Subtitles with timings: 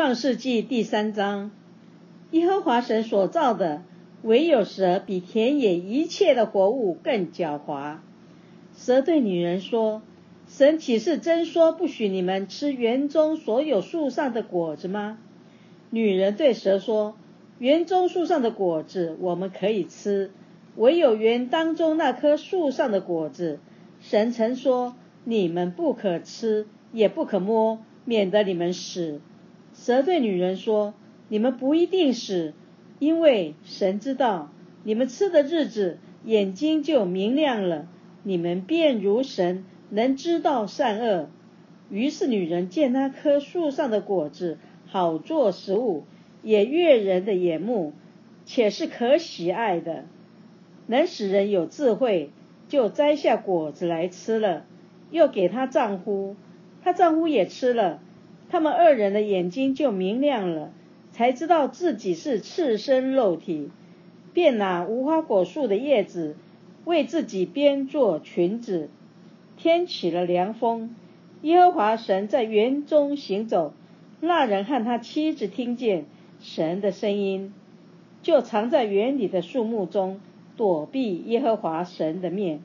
[0.00, 1.50] 创世纪第三章，
[2.30, 3.82] 耶和华神所造的，
[4.22, 7.98] 唯有蛇比田野一切的活物更狡猾。
[8.74, 10.00] 蛇对女人说
[10.48, 15.18] ：“神岂是真说不许你们吃园中所有树上的果子吗？”
[15.90, 17.14] 女人对蛇说
[17.60, 20.30] ：“园中树上的果子我们可以吃，
[20.76, 23.60] 唯有园当中那棵树上的果子，
[24.00, 29.20] 神曾说你们不可吃，也不可摸，免得你们死。”
[29.82, 30.92] 蛇对女人说
[31.30, 32.52] ：“你们不一定死，
[32.98, 34.52] 因为神知道
[34.84, 37.88] 你们吃的日子，眼睛就明亮了，
[38.22, 41.30] 你们便如神，能知道善恶。”
[41.88, 46.04] 于是女人见那棵树上的果子好做食物，
[46.42, 47.94] 也悦人的眼目，
[48.44, 50.04] 且是可喜爱的，
[50.88, 52.28] 能使人有智慧，
[52.68, 54.66] 就摘下果子来吃了，
[55.10, 56.36] 又给她丈夫，
[56.82, 58.02] 她丈夫也吃了。
[58.50, 60.72] 他们二人的眼睛就明亮了，
[61.12, 63.70] 才知道自己是赤身肉体，
[64.34, 66.34] 便拿无花果树的叶子
[66.84, 68.90] 为自己编做裙子。
[69.56, 70.96] 天起了凉风，
[71.42, 73.72] 耶和华神在园中行走，
[74.20, 76.06] 那人和他妻子听见
[76.40, 77.52] 神的声音，
[78.22, 80.18] 就藏在园里的树木中，
[80.56, 82.60] 躲避耶和华神的面。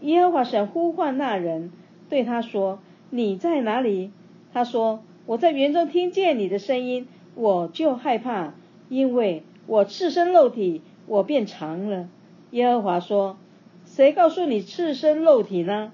[0.00, 1.70] 耶和华神呼唤那人，
[2.08, 4.10] 对他说：“你在哪里？”
[4.54, 8.54] 他说：“我在园中听见你的声音，我就害怕，
[8.88, 12.08] 因为我赤身肉体，我变长了。”
[12.52, 13.36] 耶和华说
[13.84, 15.90] ：“谁告诉你赤身肉体呢？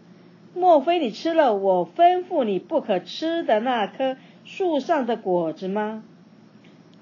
[0.54, 6.04] 莫非你吃了我吩咐你不可吃的那棵树上的果子吗？”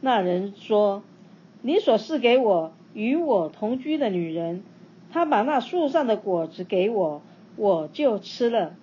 [0.01, 1.03] 那人说
[1.61, 4.63] ：“你所赐给我与我同居的女人，
[5.11, 7.21] 她把那树上的果子给我，
[7.57, 8.77] 我就吃了。”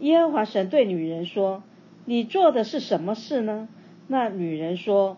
[0.00, 1.62] 耶和华神对女人说。
[2.08, 3.68] 你做的是什么事呢？
[4.06, 5.16] 那女人说：“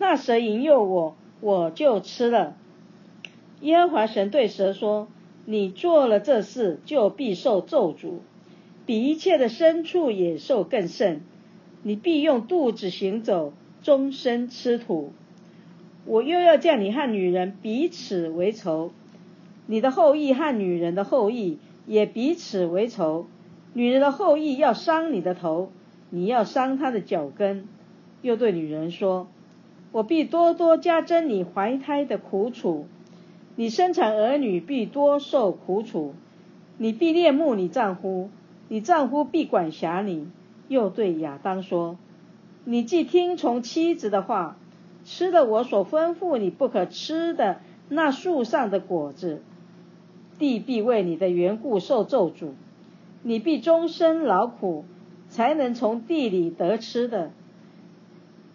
[0.00, 2.56] 那蛇引诱我，我就吃了。”
[3.62, 5.06] 耶和华神对蛇说
[5.46, 8.14] ：“你做了这事，就必受咒诅，
[8.84, 11.20] 比一切的牲畜野兽更甚。
[11.84, 15.12] 你必用肚子行走，终身吃土。
[16.04, 18.90] 我又要叫你和女人彼此为仇，
[19.66, 23.26] 你的后裔和女人的后裔也彼此为仇。
[23.72, 25.70] 女人的后裔要伤你的头。”
[26.14, 27.66] 你要伤他的脚跟，
[28.22, 29.26] 又对女人说
[29.90, 32.86] ：“我必多多加增你怀胎的苦楚，
[33.56, 36.14] 你生产儿女必多受苦楚，
[36.78, 38.30] 你必恋慕你丈夫，
[38.68, 40.28] 你丈夫必管辖你。”
[40.68, 41.98] 又对亚当说
[42.64, 44.56] ：“你既听从妻子的话，
[45.04, 47.58] 吃了我所吩咐你不可吃的
[47.88, 49.42] 那树上的果子，
[50.38, 52.50] 地必为你的缘故受咒诅，
[53.24, 54.84] 你必终身劳苦。”
[55.34, 57.32] 才能从地里得吃的，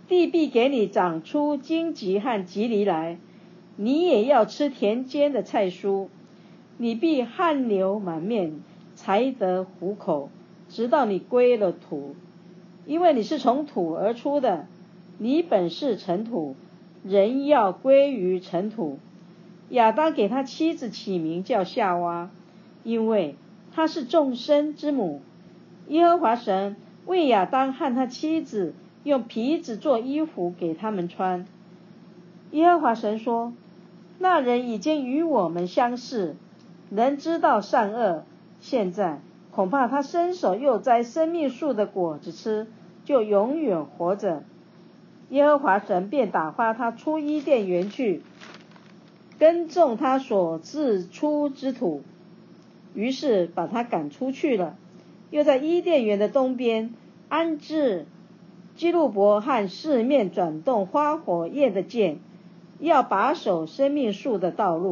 [0.08, 3.18] 地必给你长出荆棘和棘藜来，
[3.76, 6.08] 你也要吃田间的菜蔬，
[6.78, 8.62] 你必汗流满面
[8.96, 10.30] 才得糊口，
[10.70, 12.16] 直到你归了土，
[12.86, 14.66] 因为你是从土而出的，
[15.18, 16.56] 你本是尘土，
[17.04, 19.00] 人要归于尘土。
[19.68, 22.32] 亚当给他妻子起名叫夏娃，
[22.86, 23.36] 因为
[23.74, 25.20] 她是众生之母。
[25.90, 28.74] 耶和华神为亚当和他妻子
[29.04, 31.46] 用皮子做衣服给他们穿。
[32.52, 33.54] 耶和华神说
[34.18, 36.36] ：“那人已经与我们相似，
[36.90, 38.24] 能知道善恶。
[38.60, 39.20] 现在
[39.52, 42.68] 恐怕他伸手又摘生命树的果子吃，
[43.04, 44.44] 就永远活着。”
[45.30, 48.22] 耶和华神便打发他出伊甸园去，
[49.40, 52.04] 耕种他所自出之土，
[52.94, 54.76] 于是把他赶出去了。
[55.30, 56.94] 又在伊甸园的东边
[57.28, 58.06] 安置
[58.76, 62.20] 基路伯和四面转动花火焰的剑，
[62.80, 64.88] 要把守生命树的道路。